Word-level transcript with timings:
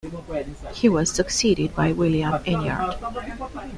He 0.73 0.89
was 0.89 1.11
succeeded 1.11 1.75
by 1.75 1.91
William 1.91 2.43
Enyart. 2.45 2.97